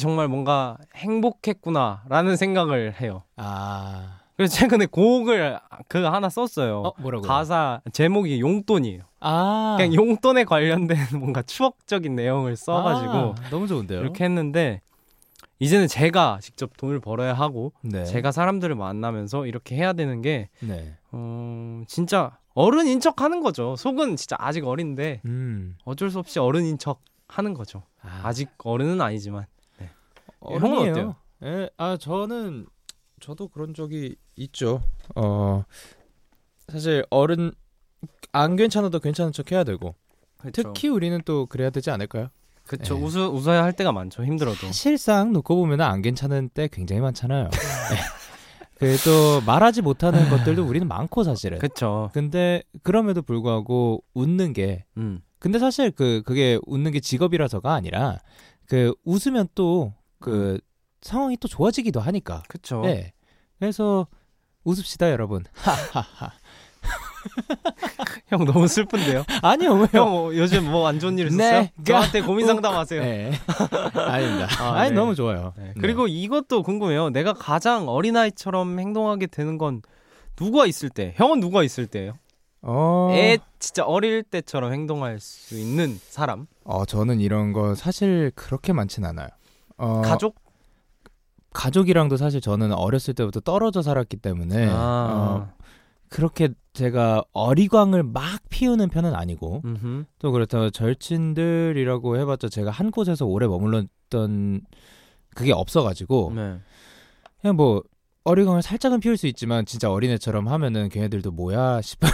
정말 0.00 0.28
뭔가 0.28 0.78
행복했구나라는 0.96 2.36
생각을 2.36 3.00
해요. 3.00 3.22
아. 3.36 4.20
그래서 4.36 4.56
최근에 4.56 4.86
곡을 4.86 5.58
그 5.86 5.98
하나 6.02 6.28
썼어요. 6.28 6.80
어, 6.80 6.92
뭐라고요? 6.98 7.28
가사 7.28 7.80
제목이 7.92 8.40
용돈이에요. 8.40 9.02
아. 9.20 9.76
그냥 9.78 9.94
용돈에 9.94 10.44
관련된 10.44 10.96
뭔가 11.20 11.42
추억적인 11.42 12.16
내용을 12.16 12.56
써가지고 12.56 13.12
아, 13.12 13.34
너무 13.50 13.68
좋은데요. 13.68 14.00
이렇게 14.00 14.24
했는데 14.24 14.80
이제는 15.58 15.86
제가 15.88 16.38
직접 16.42 16.76
돈을 16.76 17.00
벌어야 17.00 17.32
하고 17.34 17.72
네. 17.82 18.04
제가 18.04 18.32
사람들을 18.32 18.74
만나면서 18.74 19.46
이렇게 19.46 19.76
해야 19.76 19.92
되는 19.92 20.20
게 20.20 20.48
네. 20.60 20.96
어, 21.12 21.82
진짜 21.86 22.38
어른인 22.54 23.00
척 23.00 23.20
하는 23.22 23.40
거죠. 23.40 23.76
속은 23.76 24.16
진짜 24.16 24.36
아직 24.38 24.66
어린데 24.66 25.22
음. 25.24 25.76
어쩔 25.84 26.10
수 26.10 26.18
없이 26.18 26.38
어른인 26.38 26.78
척 26.78 27.00
하는 27.28 27.54
거죠. 27.54 27.82
아, 28.00 28.22
아직 28.24 28.50
어른은 28.58 29.00
아니지만. 29.00 29.46
어른이에요. 30.40 30.76
형은 30.76 30.90
어때요? 30.90 31.16
예, 31.44 31.70
아 31.76 31.96
저는 31.96 32.66
저도 33.20 33.48
그런 33.48 33.74
적이 33.74 34.16
있죠. 34.36 34.82
어 35.14 35.64
사실 36.68 37.04
어른 37.10 37.52
안 38.32 38.56
괜찮아도 38.56 38.98
괜찮은 39.00 39.32
척 39.32 39.52
해야 39.52 39.64
되고 39.64 39.94
특히 40.52 40.88
우리는 40.88 41.20
또 41.24 41.46
그래야 41.46 41.70
되지 41.70 41.90
않을까요? 41.90 42.28
그쵸 42.66 42.96
예. 42.96 43.02
웃어 43.02 43.28
웃어야 43.28 43.62
할 43.62 43.72
때가 43.72 43.92
많죠. 43.92 44.24
힘들어도. 44.24 44.72
실상 44.72 45.32
놓고 45.32 45.56
보면 45.56 45.80
안 45.80 46.02
괜찮은 46.02 46.48
때 46.50 46.68
굉장히 46.70 47.00
많잖아요. 47.02 47.50
그또 48.78 49.40
말하지 49.46 49.82
못하는 49.82 50.28
것들도 50.30 50.64
우리는 50.64 50.86
많고 50.86 51.24
사실은. 51.24 51.58
그쵸. 51.58 52.10
근데 52.12 52.62
그럼에도 52.82 53.22
불구하고 53.22 54.02
웃는 54.14 54.52
게 54.52 54.84
음. 54.96 55.20
근데 55.38 55.58
사실 55.58 55.90
그 55.90 56.22
그게 56.24 56.58
웃는 56.66 56.90
게 56.90 57.00
직업이라서가 57.00 57.72
아니라 57.72 58.18
그 58.66 58.94
웃으면 59.04 59.48
또그 59.54 60.58
상황이 61.02 61.36
또 61.36 61.48
좋아지기도 61.48 62.00
하니까. 62.00 62.42
그쵸. 62.48 62.80
네. 62.80 63.12
그래서 63.58 64.06
웃읍시다 64.64 65.10
여러분. 65.10 65.44
형 68.28 68.44
너무 68.44 68.66
슬픈데요. 68.68 69.24
아니요 69.42 69.74
왜요? 69.74 69.88
형 69.92 70.08
어, 70.16 70.34
요즘 70.34 70.70
뭐 70.70 70.86
안 70.86 70.98
좋은 71.00 71.18
일 71.18 71.28
있었어요? 71.28 71.60
네. 71.62 71.72
저한테 71.84 72.20
고민 72.22 72.46
상담하세요. 72.46 73.02
네. 73.02 73.32
아닙니다. 73.94 74.48
아, 74.60 74.72
아, 74.74 74.84
니 74.84 74.90
네. 74.90 74.94
너무 74.96 75.14
좋아요. 75.14 75.52
네. 75.56 75.64
네. 75.64 75.74
그리고 75.80 76.06
이것도 76.06 76.62
궁금해요. 76.62 77.10
내가 77.10 77.32
가장 77.32 77.88
어린아이처럼 77.88 78.78
행동하게 78.78 79.26
되는 79.26 79.58
건 79.58 79.82
누가 80.36 80.66
있을 80.66 80.88
때? 80.90 81.14
형은 81.16 81.40
누가 81.40 81.62
있을 81.62 81.86
때예요? 81.86 82.18
어, 82.62 83.10
애 83.12 83.38
진짜 83.58 83.84
어릴 83.84 84.22
때처럼 84.22 84.72
행동할 84.72 85.20
수 85.20 85.58
있는 85.58 85.98
사람? 86.08 86.46
어 86.64 86.84
저는 86.86 87.20
이런 87.20 87.52
거 87.52 87.74
사실 87.74 88.32
그렇게 88.34 88.72
많진 88.72 89.04
않아요. 89.04 89.28
어, 89.76 90.00
가족? 90.02 90.36
가족이랑도 91.52 92.16
사실 92.16 92.40
저는 92.40 92.72
어렸을 92.72 93.14
때부터 93.14 93.40
떨어져 93.40 93.82
살았기 93.82 94.16
때문에 94.16 94.68
아. 94.70 94.72
어, 94.72 95.52
그렇게 96.08 96.48
제가 96.84 97.22
어리광을 97.32 98.02
막 98.02 98.40
피우는 98.50 98.88
편은 98.90 99.14
아니고 99.14 99.62
음흠. 99.64 100.04
또 100.18 100.32
그렇다고 100.32 100.70
절친들이라고 100.70 102.18
해봤자 102.18 102.48
제가 102.48 102.70
한 102.72 102.90
곳에서 102.90 103.24
오래 103.26 103.46
머물렀던 103.46 104.60
그게 105.34 105.52
없어가지고 105.52 106.32
네. 106.34 106.56
그냥 107.40 107.56
뭐 107.56 107.82
어리광을 108.24 108.62
살짝은 108.62 109.00
피울 109.00 109.16
수 109.16 109.26
있지만 109.28 109.66
진짜 109.66 109.90
어린애처럼 109.90 110.48
하면은 110.48 110.88
걔네들도 110.88 111.30
뭐야 111.30 111.80
싶을 111.80 112.08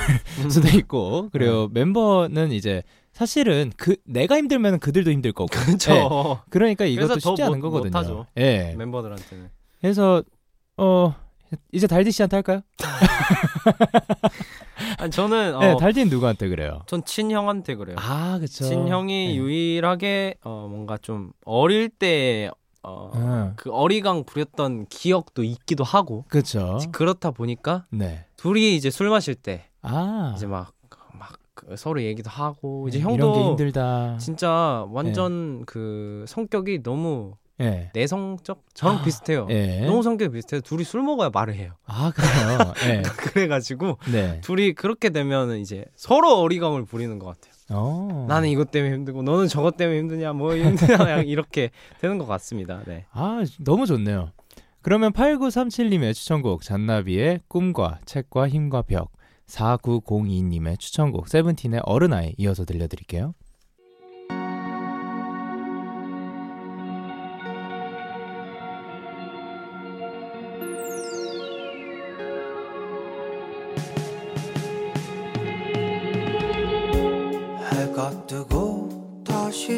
수도 0.50 0.68
있고 0.76 1.30
그리고 1.32 1.68
네. 1.72 1.80
멤버는 1.80 2.52
이제 2.52 2.82
사실은 3.12 3.72
그 3.76 3.96
내가 4.04 4.36
힘들면 4.36 4.78
그들도 4.80 5.10
힘들 5.10 5.32
거고 5.32 5.48
그쵸. 5.48 5.92
네. 5.92 6.08
그러니까 6.50 6.84
이것도 6.84 7.18
쉽지 7.18 7.42
않은 7.44 7.60
못- 7.60 7.70
거거든요. 7.70 8.26
예. 8.36 8.74
멤버들한테는. 8.76 9.48
그래서 9.80 10.22
어 10.76 11.14
이제 11.72 11.86
달디 11.86 12.10
씨한테 12.12 12.36
할까요? 12.36 12.60
아니 15.00 15.10
저는 15.10 15.56
어, 15.56 15.60
네, 15.60 15.76
달디는 15.78 16.10
누구한테 16.10 16.48
그래요? 16.48 16.82
전 16.86 17.02
친형한테 17.04 17.74
그래요. 17.76 17.96
아, 17.98 18.38
그쵸. 18.38 18.64
친형이 18.64 19.28
네. 19.28 19.34
유일하게 19.34 20.34
어 20.44 20.66
뭔가 20.68 20.98
좀 20.98 21.32
어릴 21.44 21.88
때 21.88 22.50
어, 22.82 23.10
아. 23.14 23.52
그 23.56 23.70
어리광 23.72 24.24
부렸던 24.24 24.86
기억도 24.86 25.42
있기도 25.42 25.84
하고 25.84 26.24
그쵸. 26.28 26.78
그렇다 26.92 27.30
보니까 27.30 27.86
네. 27.90 28.26
둘이 28.36 28.76
이제 28.76 28.90
술 28.90 29.08
마실 29.08 29.34
때 29.34 29.64
아. 29.82 30.34
이제 30.36 30.46
막막 30.46 30.70
그 31.54 31.76
서로 31.76 32.02
얘기도 32.02 32.28
하고 32.30 32.86
이제 32.88 32.98
게 32.98 33.04
형도 33.04 33.50
힘들다. 33.50 34.18
진짜 34.18 34.86
완전 34.90 35.64
그 35.66 36.24
성격이 36.28 36.82
너무 36.82 37.34
예. 37.60 37.90
내성적 37.94 38.64
저랑 38.74 38.96
아, 38.96 39.02
비슷해요. 39.02 39.46
예. 39.50 39.80
너무 39.86 40.02
성격이 40.02 40.32
비슷해요. 40.32 40.60
둘이 40.60 40.84
술 40.84 41.02
먹어야 41.02 41.30
말을 41.32 41.54
해요. 41.54 41.72
아, 41.86 42.12
그래요. 42.14 42.72
예. 42.88 43.02
그래가지고 43.02 43.98
네. 44.12 44.40
둘이 44.40 44.72
그렇게 44.72 45.10
되면은 45.10 45.58
이제 45.58 45.84
서로 45.94 46.38
어리광을 46.40 46.84
부리는 46.84 47.18
것 47.18 47.26
같아요. 47.26 47.54
어. 47.72 48.26
나는 48.28 48.48
이것 48.48 48.70
때문에 48.70 48.92
힘들고 48.94 49.22
너는 49.22 49.46
저것 49.46 49.76
때문에 49.76 49.98
힘드냐 50.00 50.32
뭐 50.32 50.56
힘드냐 50.56 51.22
이렇게 51.22 51.70
되는 52.00 52.18
것 52.18 52.26
같습니다. 52.26 52.80
네. 52.86 53.06
아, 53.12 53.44
너무 53.60 53.86
좋네요. 53.86 54.32
그러면 54.82 55.12
8937님의 55.12 56.14
추천곡 56.14 56.62
잔나비의 56.62 57.40
꿈과 57.48 58.00
책과 58.06 58.48
힘과 58.48 58.82
벽 58.82 59.12
4902님의 59.46 60.78
추천곡 60.78 61.28
세븐틴의 61.28 61.82
어른아이 61.84 62.34
이어서 62.38 62.64
들려드릴게요. 62.64 63.34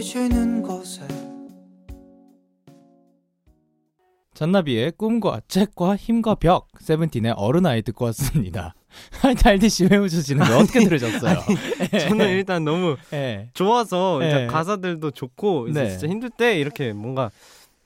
지는 0.02 0.62
곳에 0.62 1.06
잔나비의 4.34 4.92
꿈과 4.98 5.42
책과 5.46 5.94
힘과 5.94 6.34
벽 6.34 6.66
세븐틴의 6.80 7.34
어른아이 7.36 7.82
듣고 7.82 8.06
왔습니다. 8.06 8.74
달디 9.40 9.68
씨왜 9.68 9.96
웃으시는 9.98 10.44
거 10.44 10.58
어떻게 10.58 10.80
들으셨어요? 10.80 11.38
저는 12.08 12.30
일단 12.30 12.64
너무 12.64 12.96
예. 13.12 13.50
좋아서 13.54 14.18
네. 14.18 14.26
일단 14.26 14.46
가사들도 14.48 15.12
좋고 15.12 15.68
이제 15.68 15.84
네. 15.84 15.90
진짜 15.90 16.08
힘들 16.08 16.30
때 16.30 16.58
이렇게 16.58 16.92
뭔가 16.92 17.30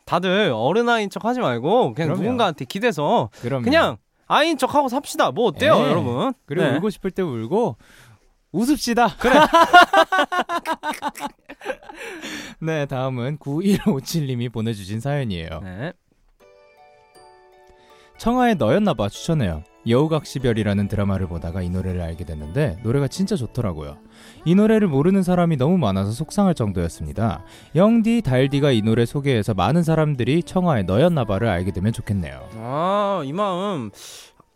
다들 0.07 0.53
어른아이인 0.55 1.11
척 1.11 1.27
하지 1.27 1.41
말고 1.41 1.93
그냥 1.93 2.09
그럼요. 2.09 2.23
누군가한테 2.23 2.65
기대서 2.65 3.29
그럼 3.43 3.63
그냥 3.63 3.99
아이인 4.27 4.57
척 4.57 4.75
하고 4.75 4.89
삽시다. 4.89 5.33
뭐 5.33 5.47
어때요, 5.47 5.77
네. 5.77 5.91
여러분? 5.91 6.33
그리고 6.47 6.67
네. 6.67 6.77
울고 6.77 6.89
싶을 6.91 7.11
때 7.11 7.23
울고 7.23 7.77
웃읍시다. 8.53 9.17
그래. 9.19 9.35
네, 12.61 12.87
다음은 12.87 13.39
9157님이 13.39 14.53
보내주신 14.53 15.01
사연이에요. 15.01 15.61
네. 15.63 15.93
청하의 18.19 18.55
너였나봐 18.57 19.09
추천해요. 19.11 19.63
여우각시별이라는 19.87 20.89
드라마를 20.89 21.29
보다가 21.29 21.63
이 21.63 21.71
노래를 21.71 22.01
알게 22.01 22.25
됐는데 22.25 22.79
노래가 22.83 23.09
진짜 23.09 23.37
좋더라고요. 23.37 23.99
이 24.45 24.55
노래를 24.55 24.89
모르는 24.89 25.23
사람이 25.23 25.57
너무 25.57 25.79
많아서 25.79 26.11
속상할 26.11 26.55
정도였습니다. 26.55 27.45
영디, 27.75 28.23
달디가 28.23 28.73
이 28.73 28.83
노래 28.83 29.07
소개해서 29.07 29.55
많은 29.55 29.83
사람들이 29.83 30.43
청하의 30.43 30.85
너였나봐를 30.85 31.47
알게 31.47 31.71
되면 31.73 31.93
좋겠네요. 31.93 32.49
아, 32.55 33.23
이 33.25 33.33
마음 33.33 33.91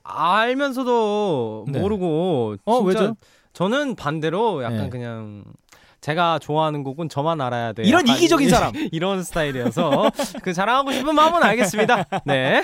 알면서도 0.03 1.67
네. 1.69 1.81
모르고 1.81 2.57
어, 2.65 2.85
진짜 2.85 3.01
왜죠? 3.01 3.17
저는 3.53 3.95
반대로 3.95 4.63
약간 4.63 4.85
네. 4.85 4.91
그냥 4.91 5.45
제가 6.01 6.39
좋아하는 6.39 6.83
곡은 6.83 7.09
저만 7.11 7.41
알아야 7.43 7.73
돼. 7.75 7.83
이런 7.83 8.07
이기적인 8.09 8.47
이- 8.47 8.51
사람. 8.51 8.73
이런 8.93 9.23
스타일이어서 9.23 10.11
그 10.43 10.53
자랑하고 10.55 10.93
싶은 10.93 11.15
마음은 11.15 11.43
알겠습니다. 11.43 12.05
네. 12.25 12.63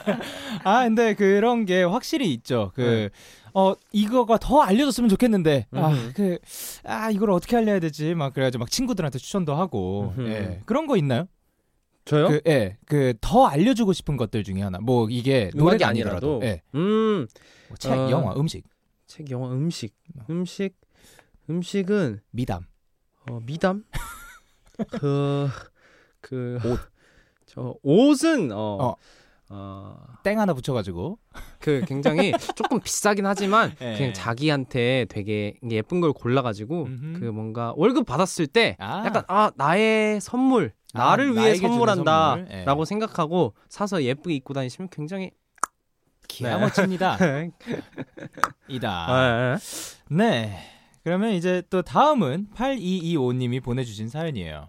아 0.64 0.84
근데 0.84 1.14
그런 1.14 1.64
게 1.64 1.82
확실히 1.82 2.32
있죠. 2.34 2.72
그 2.74 2.80
네. 2.82 3.08
어 3.54 3.74
이거가 3.92 4.36
더 4.38 4.60
알려졌으면 4.60 5.08
좋겠는데 5.08 5.66
음흠. 5.72 5.82
아 5.84 6.12
그 6.14 6.38
아 6.84 7.10
이걸 7.10 7.30
어떻게 7.30 7.56
알려야 7.56 7.80
되지 7.80 8.14
막 8.14 8.34
그래가지고 8.34 8.60
막 8.62 8.70
친구들한테 8.70 9.18
추천도 9.18 9.54
하고 9.54 10.12
음흠. 10.18 10.28
예. 10.28 10.60
그런 10.66 10.86
거 10.86 10.96
있나요? 10.98 11.26
저요? 12.04 12.28
그 12.28 12.40
예. 12.46 12.76
그 12.86 13.14
더 13.22 13.46
알려주고 13.46 13.92
싶은 13.94 14.16
것들 14.18 14.44
중에 14.44 14.60
하나. 14.62 14.78
뭐 14.80 15.08
이게 15.10 15.50
노래가 15.54 15.88
아니라도. 15.88 16.40
아니라도 16.40 16.40
예. 16.44 16.62
음. 16.74 17.26
뭐 17.68 17.76
책, 17.78 17.92
어. 17.92 18.10
영화, 18.10 18.34
음식, 18.36 18.64
책, 19.06 19.30
영화, 19.30 19.50
음식. 19.50 19.94
음식. 20.30 20.74
음식은 21.48 22.20
미담. 22.30 22.66
어, 23.28 23.40
미담? 23.44 23.84
그, 25.00 25.48
그, 26.20 26.58
옷. 26.64 26.78
저, 27.46 27.74
옷은, 27.82 28.52
어, 28.52 28.78
어. 28.80 28.96
어, 29.48 29.96
땡 30.24 30.40
하나 30.40 30.52
붙여가지고 30.54 31.18
그 31.60 31.84
굉장히 31.86 32.32
조금 32.56 32.80
비싸긴 32.80 33.26
하지만 33.26 33.72
예. 33.80 33.96
그냥 33.96 34.12
자기한테 34.12 35.06
되게 35.08 35.54
예쁜 35.70 36.00
걸 36.00 36.12
골라가지고 36.12 36.84
음흠. 36.86 37.20
그 37.20 37.24
뭔가 37.26 37.72
월급 37.76 38.06
받았을 38.06 38.48
때 38.48 38.76
아. 38.80 39.04
약간 39.06 39.22
아 39.28 39.52
나의 39.54 40.20
선물 40.20 40.72
아, 40.94 41.10
나를 41.10 41.36
위해 41.36 41.54
선물한다라고 41.54 42.40
선물. 42.48 42.80
예. 42.80 42.84
생각하고 42.86 43.54
사서 43.68 44.02
예쁘게 44.02 44.34
입고 44.34 44.52
다니시면 44.52 44.88
굉장히 44.90 45.30
기가 46.26 46.56
네. 46.56 46.62
막힙니다. 46.62 47.16
네. 47.18 47.50
이다. 48.68 49.58
네. 50.10 50.75
그러면 51.06 51.34
이제 51.34 51.62
또 51.70 51.82
다음은 51.82 52.48
8225님이 52.52 53.62
보내주신 53.62 54.08
사연이에요. 54.08 54.66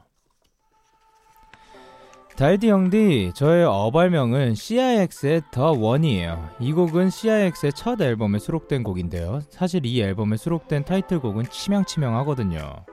달디 2.36 2.70
형디, 2.70 3.32
저의 3.34 3.66
어발명은 3.66 4.54
CIX의 4.54 5.42
더 5.52 5.72
원이에요. 5.72 6.52
이 6.60 6.74
곡은 6.74 7.10
CIX의 7.10 7.74
첫 7.74 8.00
앨범에 8.00 8.38
수록된 8.38 8.84
곡인데요. 8.84 9.42
사실 9.50 9.84
이 9.88 10.00
앨범에 10.00 10.38
수록된 10.38 10.86
타이틀곡은 10.86 11.50
치명치명하거든요. 11.50 12.86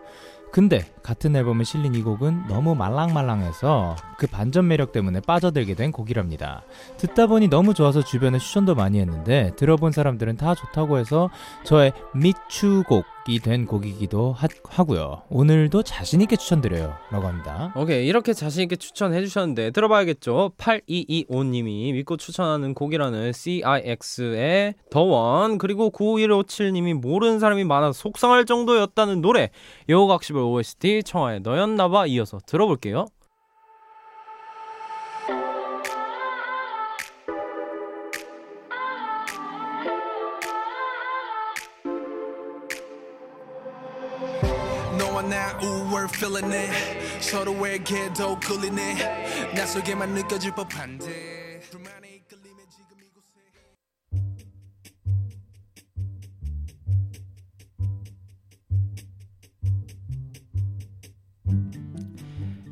근데 0.51 0.94
같은 1.05 1.37
앨범에 1.37 1.65
실린 1.65 1.95
이 1.95 2.03
곡은 2.03 2.49
너무 2.49 2.75
말랑말랑해서 2.75 3.95
그 4.17 4.27
반전 4.27 4.69
매력 4.69 4.91
때문에 4.91 5.21
빠져들게 5.21 5.75
된 5.75 5.93
곡이랍니다. 5.93 6.63
듣다 6.97 7.27
보니 7.27 7.49
너무 7.49 7.75
좋아서 7.75 8.03
주변에 8.03 8.39
추천도 8.39 8.75
많이 8.75 8.99
했는데 8.99 9.53
들어본 9.57 9.93
사람들은 9.93 10.39
다 10.39 10.55
좋다고 10.55 10.97
해서 10.99 11.29
저의 11.63 11.93
미추곡이 12.15 13.41
된 13.43 13.67
곡이기도 13.67 14.33
하, 14.33 14.49
하고요. 14.65 15.25
오늘도 15.29 15.83
자신있게 15.83 16.37
추천드려요. 16.37 16.95
라고 17.11 17.27
합니다. 17.27 17.75
오케이 17.77 18.07
이렇게 18.07 18.33
자신있게 18.33 18.77
추천해 18.77 19.21
주셨는데 19.21 19.73
들어봐야겠죠 19.73 20.53
8225님이 20.57 21.93
믿고 21.93 22.17
추천하는 22.17 22.73
곡이라는 22.73 23.33
CIX의 23.35 24.75
더원 24.91 25.59
그리고 25.59 25.91
9157님이 25.91 26.95
모르는 26.95 27.41
사람이 27.41 27.65
많아서 27.65 27.93
속상할 27.93 28.47
정도였다는 28.47 29.21
노래 29.21 29.51
여우각시벌 29.91 30.43
OST 30.43 30.94
청하의 31.03 31.41
너였나봐 31.41 32.07
이어서 32.07 32.39
들어볼게요 32.47 33.07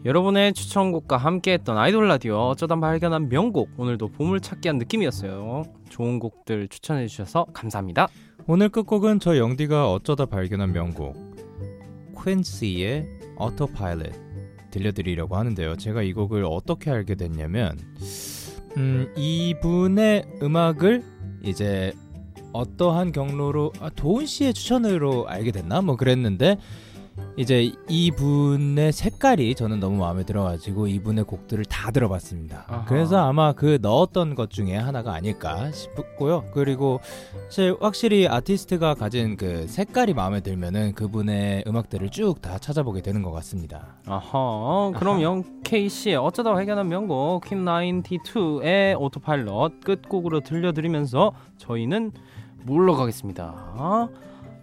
여러분의 0.04 0.52
추천곡과 0.52 1.16
함께했던 1.16 1.78
아이돌 1.78 2.08
라디오 2.08 2.36
어쩌다 2.48 2.74
발견한 2.74 3.28
명곡 3.28 3.70
오늘도 3.76 4.08
보물찾기한 4.08 4.78
느낌이었어요. 4.78 5.62
좋은 5.90 6.18
곡들 6.18 6.66
추천해 6.66 7.06
주셔서 7.06 7.46
감사합니다. 7.52 8.08
오늘 8.48 8.68
끝곡은 8.68 9.20
저 9.20 9.36
영디가 9.36 9.92
어쩌다 9.92 10.26
발견한 10.26 10.72
명곡 10.72 11.14
퀸시의 12.20 13.06
어토파일럿 13.36 14.12
들려드리려고 14.72 15.36
하는데요. 15.36 15.76
제가 15.76 16.02
이 16.02 16.12
곡을 16.12 16.44
어떻게 16.46 16.90
알게 16.90 17.14
됐냐면 17.14 17.78
음, 18.76 19.12
이분의 19.16 20.24
음악을 20.42 21.04
이제 21.44 21.92
어떠한 22.52 23.12
경로로 23.12 23.72
아, 23.80 23.88
도훈 23.90 24.26
씨의 24.26 24.52
추천으로 24.52 25.28
알게 25.28 25.52
됐나? 25.52 25.80
뭐 25.80 25.96
그랬는데 25.96 26.58
이제 27.36 27.72
이분의 27.88 28.92
색깔이 28.92 29.54
저는 29.54 29.80
너무 29.80 29.96
마음에 29.98 30.24
들어가지고 30.24 30.86
이분의 30.86 31.24
곡들을 31.24 31.64
다 31.64 31.90
들어봤습니다. 31.90 32.64
아하. 32.68 32.84
그래서 32.84 33.18
아마 33.18 33.52
그 33.52 33.78
넣었던 33.80 34.34
것 34.34 34.50
중에 34.50 34.76
하나가 34.76 35.14
아닐까 35.14 35.70
싶고요. 35.72 36.44
그리고 36.52 37.00
사실 37.48 37.76
확실히 37.80 38.28
아티스트가 38.28 38.94
가진 38.94 39.36
그 39.36 39.66
색깔이 39.66 40.14
마음에 40.14 40.40
들면은 40.40 40.94
그분의 40.94 41.64
음악들을 41.66 42.10
쭉 42.10 42.42
다 42.42 42.58
찾아보게 42.58 43.02
되는 43.02 43.22
것 43.22 43.30
같습니다. 43.30 43.94
아하 44.06 44.90
그럼 44.96 45.22
영케이씨의 45.22 46.16
어쩌다 46.16 46.52
발견한 46.52 46.88
명곡 46.88 47.44
퀸 47.44 47.64
92의 47.64 49.00
오토파일럿 49.00 49.80
끝곡으로 49.84 50.40
들려드리면서 50.40 51.32
저희는 51.58 52.12
물러가겠습니다 52.64 54.08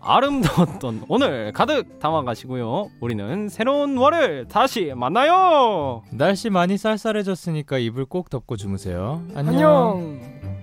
아름다웠던 0.02 1.06
오늘 1.08 1.52
가득 1.52 2.00
담아가시고요 2.00 2.90
우리는 3.00 3.50
새로운 3.50 3.98
월을 3.98 4.48
다시 4.48 4.94
만나요 4.96 6.04
날씨 6.12 6.50
많이 6.50 6.78
쌀쌀해졌으니까 6.78 7.78
이불 7.80 8.06
꼭 8.06 8.30
덮고 8.30 8.56
주무세요. 8.58 9.24
안녕. 9.36 9.54
안녕 9.54 10.59